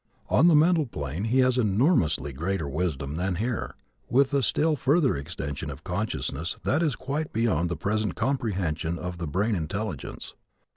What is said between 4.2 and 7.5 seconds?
a still further extension of consciousness that is quite